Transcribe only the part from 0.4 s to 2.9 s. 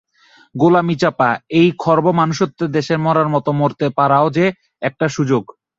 গোলামি-চাপা এই খর্ব মানুষ্যত্বের